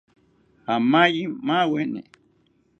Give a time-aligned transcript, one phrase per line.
[0.75, 2.01] Amaye maweni